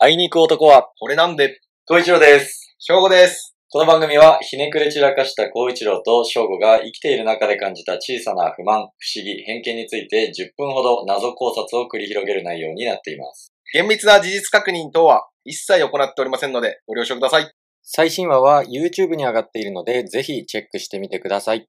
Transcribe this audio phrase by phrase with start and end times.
[0.00, 2.76] あいにく男は、これなんで、小一郎です。
[2.78, 3.56] 正午です。
[3.68, 13.52] この番組は、ひねくれ散らかした小一郎と正吾が生きている中で感じた小さな不満、不思議、偏見について10分ほど謎考察を繰り広げる内容になっています。
[13.74, 17.52] 厳密な事実確認等は一切行っておりませんので、ご了承ください。
[17.82, 21.68] 最新話は YouTube に上がっているので、ぜひチェックしてみてください。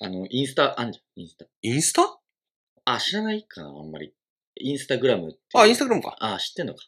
[0.00, 1.44] あの、インスタ、あんじゃん、インスタ。
[1.60, 2.04] インスタ？
[2.86, 4.14] あ、知らないかな、あんまり。
[4.56, 5.38] インスタグラムって。
[5.52, 6.16] あ、インスタグラムか。
[6.20, 6.80] あ、知ってんのか。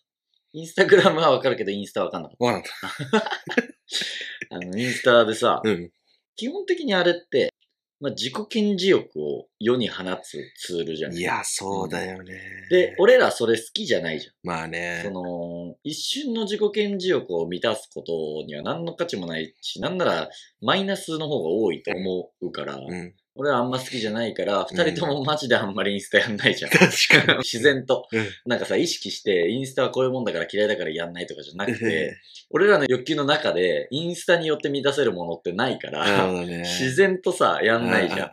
[0.57, 2.71] インスタグラムはわかるけど、インスタわかんなかっわかんた。
[4.57, 5.93] あの、インスタでさ、うん。
[6.35, 7.53] 基本的にあれって、
[8.01, 11.15] まあ、自己顕示欲を世に放つツールじゃん。
[11.15, 12.41] いや、そうだよね。
[12.71, 14.33] で、俺らそれ好きじゃないじゃん。
[14.45, 15.03] まあね。
[15.05, 20.31] その、一瞬の自己顕示欲を満たすことには何の価値もないし、なんなら
[20.63, 23.15] マイナスの方が多いと思うから、うん。
[23.37, 26.71] 俺はあんま好きじゃないから、二人ともマジであんまりインスタやんないじゃん。
[26.71, 26.81] 確
[27.27, 27.39] かに。
[27.39, 28.09] 自然と。
[28.13, 32.17] うんなんかさ、意識して、インスタはこういうもんだから嫌いだからやんないとかじゃなくて、
[32.51, 36.33] 俺らの欲求の中で、インスタによって満たせるものってないから。
[36.33, 38.31] 自然とさ、やんないじゃんあ。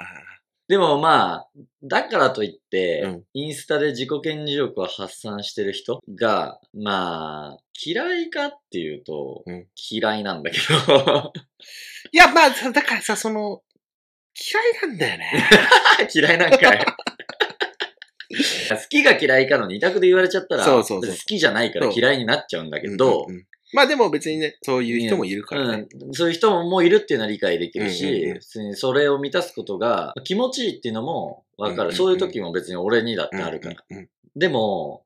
[0.67, 1.49] でもまあ、
[1.83, 10.57] だからといって、うんインスタで自己顕示欲を発散してる人が、まあ、嫌いかっていうと、うん嫌いなんだけ
[10.87, 11.33] ど、
[12.11, 13.61] いや、まあ、さだからさ、その、
[14.35, 15.49] 嫌いなんだよね。
[16.13, 16.85] 嫌いなんかい。
[18.69, 21.15] 好きが嫌いかの二択で言われちゃったら、そうそうそう。
[21.15, 23.45] 好きじゃないから嫌いになっちゃうんだけど、うんうんうん。
[23.73, 25.87] まあでも別にね、そういう人もいるからね。
[26.01, 33.75] うん、そういう人もいるっていうのは理解できるし、うんうんうんにそれを満たすことが気持ちいいっていうのもわかる、うんうんうんそういう時も別に俺にだってあるから。
[33.89, 34.09] うんうんうん。
[34.35, 35.05] でも、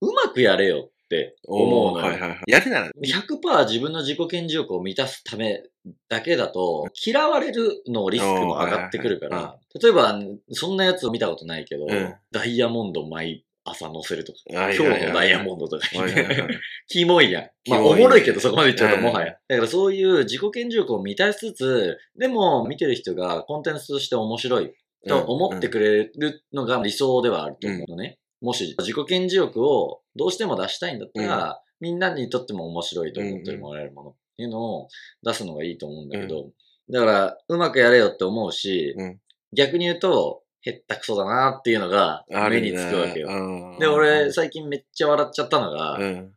[0.00, 0.90] うまくやれよ
[1.22, 2.06] って思うのよ。
[2.06, 2.40] はいはいはい。
[2.46, 5.62] やるなら、100%自分の自己顕示欲を満たすため
[6.08, 10.20] だけだと、嫌われるのリスクも上がってくるかおーはいら、例えば、
[10.52, 16.48] そんなやつを見たことないけど、うんダイヤモンド毎朝載せるとか、はい今はいはい日のダイヤモンドとかはいはいはい
[16.88, 17.50] キモいやん。
[17.68, 19.38] まあ、おもろいけどそこまで言っちゃうとうんもはや。
[19.48, 24.74] だからそういう自己顕示欲を満たしつつ、でも見てる人がコンテンツとして面白い
[25.08, 28.18] と思ってくれるのが理想ではあると思うのね。
[28.44, 34.88] もし自己顕示欲をどうしても出したいんだったら、みんなにとっても面白いと思ってもらえるものっていうのを
[35.22, 36.50] 出すのがいいと思うんだけど、
[36.90, 39.20] だからうまくやれよって思うし、うん
[39.56, 43.28] 逆に言うと、へったくそだなっていうのが目につくわけよ。
[43.28, 46.32] うんで、俺、最近めっちゃ笑っちゃったのが、うん。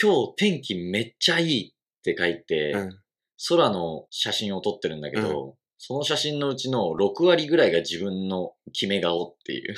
[0.00, 2.98] 今日天気めっちゃいいって書いて、うん。
[3.48, 9.74] 空の写真を撮ってるんだけど、その写真のうちの6割ぐらいが自分の決め顔っていう。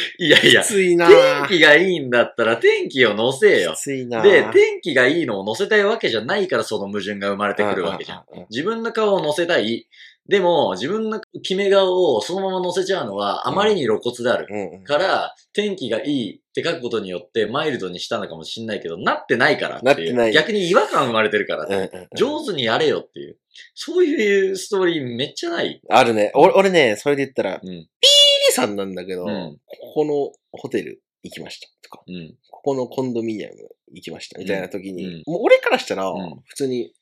[0.18, 3.80] いやいやき、ついな天気がいいんだったら天気を載せよき。
[3.80, 8.18] ついなで、天気がいいのを載せたいわけじゃないからその矛盾が生まれてくるわけじゃん。
[8.18, 8.24] ん。
[8.50, 9.86] 自分の顔を載せたい。
[10.28, 14.46] でも、自分の決め顔をそのまま載せちゃうのはあまりに露骨である。
[14.84, 19.94] から、天気がいいって書くことによってマイルドにしたのかもしんないけど、なってないからっていう。
[19.94, 23.38] なってない逆に違和感生まれてるからっていううんうん上手にやれよっていう。
[23.74, 25.80] そういうストーリーめっちゃない。
[25.88, 26.30] あるね。
[26.34, 27.88] 俺、俺ね、それで言ったら、うん。
[28.00, 31.68] ピーさんなんだけど、うんここのホテル行きました。
[31.82, 32.34] とか、うん。
[32.50, 33.54] ここのコンドミニアム
[33.92, 34.38] 行きました。
[34.38, 36.92] みたいな時に、うんもう俺からしたらん、普通に、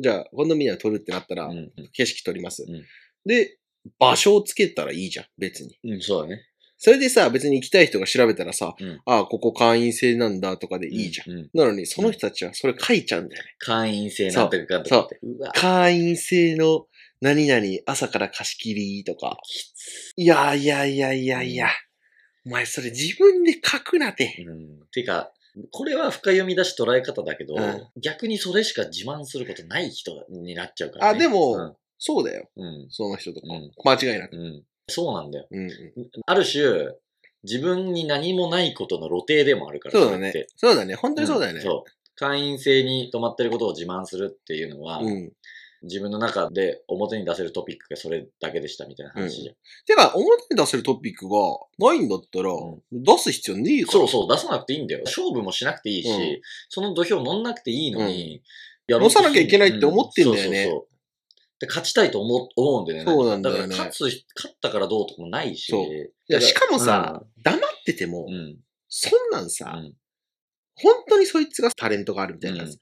[0.00, 1.72] じゃあ、コンドミニアム撮るってなったら、うん。
[1.92, 2.64] 景色撮ります。
[2.68, 2.84] うん
[3.24, 3.56] で、
[3.98, 5.78] 場所をつけたらいいじゃん、別に。
[5.84, 6.42] うん、そうだね。
[6.84, 11.32] それでさ、別に行きたい人が調べたらさ、うんああ、ここ会員制なんだとかでいいじゃん。
[11.32, 11.38] ん。
[11.38, 11.50] うん。
[11.54, 13.50] なのに、その人たちはそれ書いちゃうんだよね。
[13.60, 15.20] 会員制なんとかって。
[15.22, 16.86] うわ、会員制の
[17.20, 19.38] 何々朝から貸し切りとか。
[20.16, 21.68] いやいやいやいやいや。
[22.44, 24.44] お前それ自分で書くなて。
[24.44, 24.80] うん。
[24.92, 25.32] てか、
[25.70, 31.16] これは深読みだし捉え方だけど、うん逆にそれしか自慢することない人になっちゃうから、ね。
[31.16, 32.50] あ、でも、そうだよ。
[32.56, 32.64] うん。
[32.64, 32.86] うん。
[32.90, 33.46] その人とか。
[33.54, 34.36] うん間違いなく。
[34.36, 34.64] うん。
[34.88, 35.46] そうなんだよ。
[35.50, 35.70] うんうん、
[36.26, 36.62] ある種、
[37.44, 40.46] 自分に何もないことの露呈でもあるから、そうだね。
[40.56, 40.94] そうだね。
[40.94, 41.60] 本当にそうだよね。
[41.60, 41.90] んそう。
[42.14, 45.32] 会員制に泊まってることを自慢するっていうのは、うん。
[45.82, 49.54] 自分の中で表に出せるトピックがそれだけでしたみたいな話じゃん。
[49.84, 51.36] てか、表に出せるトピックが
[51.78, 53.92] ないんだったら、う出す必要ねえから。
[53.92, 55.02] そうそう、出さなくていいんだよ。
[55.04, 58.42] 勝負もしなくていいし、うんその土俵乗んなくていいのに、
[58.86, 60.91] や乗さなきゃいけないって思ってんだよねうそうそうそう
[61.62, 63.04] で勝ちたいと思う思うんだよね。
[63.04, 65.70] そうなんだよねから勝つ、勝ったからどうとかもないし。
[65.70, 68.56] そういや、しかもさ、黙っててもう、ん、
[68.88, 69.92] そんなんうさ、ん、
[70.74, 72.74] 本当にそいつがタレントがあるみたいな、うんも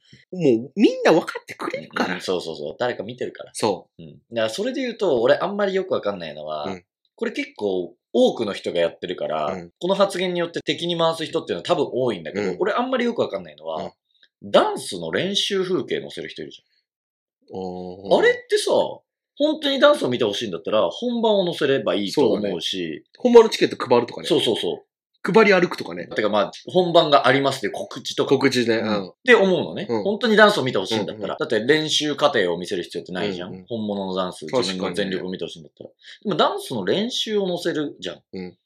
[0.68, 2.14] うみんな分かってくれるから。
[2.14, 2.76] うんそうそうそう。
[2.78, 3.50] 誰か見てるから。
[3.52, 4.06] そうん。
[4.06, 6.84] だからそれで言うと、俺あんまりよくわかんないのは、うん
[7.16, 13.92] これ結構多くの人がやってるから、うんこの発言によって敵に回す人っていうのは多分多いんだけど、うん俺あんまりよくわかんないのは、
[14.42, 16.64] ダンスの練習風景載せる人いるじゃん。
[16.64, 16.69] ー
[17.52, 18.70] あれってさ、
[19.36, 24.28] 本当にダンスを見てほしいんだったら、本番を載せればいいと思うし、本場のチケット配るとかね。
[24.28, 25.32] そうそうそう。
[25.32, 26.06] 配り歩くとかね。
[26.06, 28.30] てかまあ、本番がありますっていう告知とか。
[28.30, 28.76] 告知ね。
[28.76, 29.08] ううんん。
[29.08, 31.26] って思うのね、うん本当にダンスを見てほしいんだったら。
[31.26, 33.50] うんうんだって練習過程を見せる必要ってないじゃん。
[33.50, 35.90] うんうん本物のダンス、自分の全力を見てほしいんだったら。
[36.22, 38.22] でもダンスの練習を載せるじゃん。
[38.32, 38.56] うん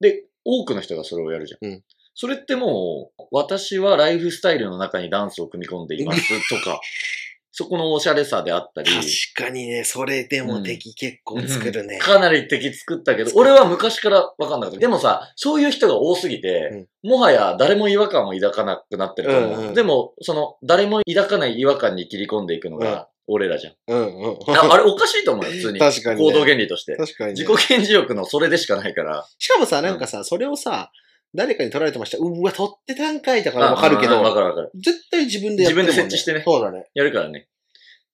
[0.00, 1.70] で、多くの人がそれをやるじゃん。
[1.70, 1.84] うん
[2.16, 6.80] それってもう、私はライフスタイルの中にダンスを組み込んでいますとか、
[7.56, 12.00] そこのおしゃれさであったり、確かにね、それでも敵結構作るね。
[12.00, 14.80] かなり敵作ったけど、俺は昔から分かんなかった。
[14.80, 19.50] でもさ、そういう人が多すぎて、もはや誰も違和感を抱かなくなってると思う。
[19.50, 23.74] うんうんでも、その、誰も抱かない違和感に切り込んでいくのうんが、俺らじゃん。
[23.86, 24.38] うんうん。
[24.48, 25.78] ああれおかしいと思うよ、普通に。
[25.80, 26.96] 確かにね行動原理として。
[26.96, 27.40] 確かにね。
[27.40, 29.24] 自己顕示欲のそれでしかないから。
[29.38, 30.90] しかもさ、なんかさ、それをさ、
[31.34, 32.18] 誰かに取られてました。
[32.18, 34.70] うわ、取ってたんかいだからわかるけど、あわかるわかる。
[34.74, 36.86] 絶対自分でやってるもん、自分で設置してねそうだね。
[36.94, 37.48] やるからね。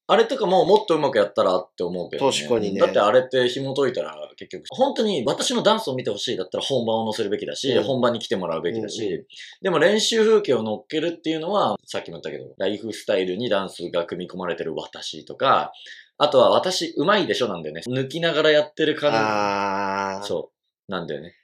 [0.06, 2.32] あれとかももっとうまくやったらって思うけど、ね。
[2.36, 9.26] 確かにねだってあれって紐解いたら結局、本当に私のダンスを見てほしいだったら本番を載せるべきだし、うん本番に来てもらうべきだし、うんう
[9.62, 15.72] でも練習風景を乗っけるっていうのは、さっきも言ったけど、ライフスタイルにダンスが組み込まれてる私とか、
[16.18, 17.82] あとは私うまいでしょなんだよね。
[17.86, 20.22] 抜きながらやってる感。
[20.22, 20.28] じ。
[20.28, 20.50] そ
[20.88, 20.92] う。
[20.92, 21.36] なんだよね。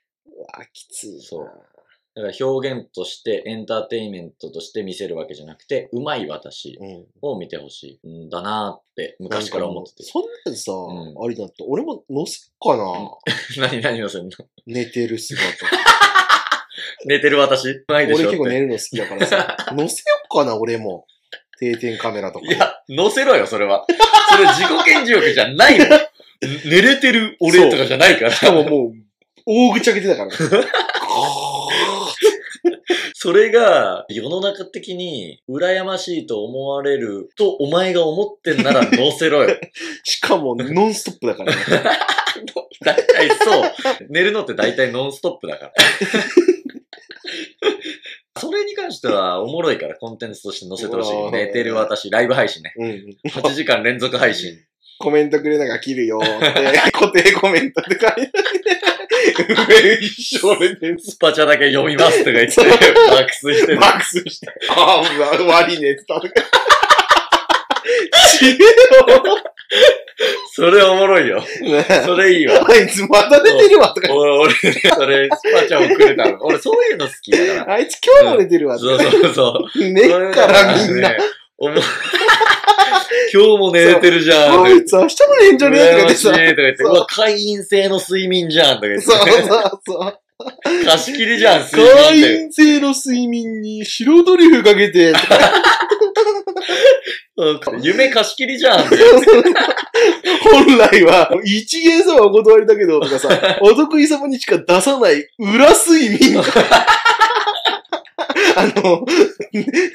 [0.55, 1.23] うわ、きついな。
[1.23, 1.51] そう
[2.15, 7.05] だから表現としてエンターテインメントとして見せるわけじゃなくて、うまい私うん。
[7.21, 10.03] を見てほしいんだなーって昔から思ってて。
[10.05, 11.65] そんなんさ、んありだった。
[11.67, 13.19] 俺も載せっかな、
[13.71, 14.31] 何何のせんの？
[14.67, 15.45] 寝てる姿。
[17.05, 17.69] 寝てる私？
[17.69, 18.39] うまいでしょって。
[18.39, 19.57] 俺結構寝るの好きだからさ。
[19.77, 21.07] 載せよっかな、俺も。
[21.59, 22.47] 定点カメラとか。
[22.47, 23.87] いや、乗せろよ、それは。
[24.31, 25.85] それ自己顕示欲じゃないの。
[26.67, 28.31] 寝れてる俺とかじゃないから。
[28.31, 28.93] しかももう、
[29.47, 30.31] 大口開けてたから。
[33.15, 39.57] それが、世の中的に羨ましいと思われると、お前が思ってんなら乗せろよ。
[40.05, 41.63] しかも、ノンストップだからね。
[42.85, 43.73] 大体そう。
[44.11, 45.73] 寝るのって大体ノンストップだから。
[48.39, 51.33] それに関してはおもろいから、コンテンツとして載せてほしい。
[51.33, 52.75] 寝てる私、ライブ配信ね。
[52.77, 53.17] うん。
[53.31, 54.59] 8時間連続配信。
[54.99, 58.31] コメントくれなが切るよって、 固定コメントって書いて
[59.55, 59.99] ある。
[60.03, 60.99] 一生寝てる。
[60.99, 62.57] スパチャだけ読みますとか言って、
[63.11, 63.79] 爆睡してる。
[63.79, 64.49] マックスして。
[64.71, 66.29] ああ、悪いねって言った。
[68.39, 68.65] ち げ
[70.53, 71.45] それおもろいよ。
[71.63, 71.77] えよ。
[71.77, 72.67] ねそれいいわ。
[72.67, 74.15] あいつまた寝てるわとか。
[74.15, 74.57] 俺、俺ね、
[74.95, 76.39] それ、スパチャ送れたの。
[76.41, 77.75] 俺、そういうの好きだから。
[77.75, 79.05] あいつ今日も寝てるわとそうか。
[79.05, 79.93] そうそう。
[79.93, 81.15] 寝っからみんな。
[81.59, 81.75] ねおも
[83.33, 84.65] 今日も寝れてるじゃん。
[84.65, 86.29] あいつ明日も寝んじゃねえとか言ってさ。
[86.29, 89.07] 羨ましいとか言って、そううわ、会員制の睡眠じゃんとか言って。
[89.07, 90.21] そうそうそう。
[90.85, 92.43] 貸し切りじゃん、睡眠会。
[92.43, 95.13] 員制の睡眠に白トリュフかけて、
[97.37, 98.85] うん夢貸し切りじゃん。
[98.85, 98.95] 本
[100.79, 106.43] 来は 一元様はお断りだけど、とかさ、お得意様にしか出さない裏睡眠。
[108.57, 109.05] あの、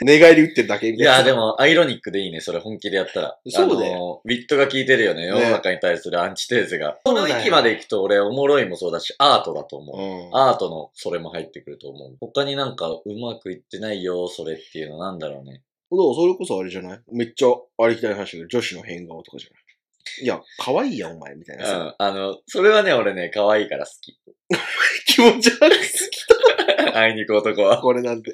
[0.01, 1.18] 寝返り打ってるだけみいたいな。
[1.19, 3.38] や、でも、アイロニックでいいね、それ本気でやったら。
[3.48, 4.21] そうだよ。
[4.24, 6.98] ウィットが効いてるよね、世の中に対するアンチテーゼが。
[7.06, 9.98] その域まで行くと俺、おもろいもそうだし、アートだと思う。
[9.98, 10.36] うん。
[10.38, 12.15] アートのそれも入ってくると思う。
[12.19, 15.62] 他になんかうまくいってないよ、それっていうのなんだろうね。
[15.92, 17.00] だからそれこそあれじゃない？
[17.12, 17.50] めっちゃ
[17.83, 19.62] ありきたりな話だけど、女子の変顔とかじゃない？
[20.21, 21.77] いや、可愛いやん、お前、みたいうなさ。
[21.77, 21.95] ん。
[21.97, 24.19] あの、それはね、俺ね、可愛いから好き。
[25.07, 27.81] 気持ち悪すぎ会いに行く男は。
[27.81, 28.33] これなんて。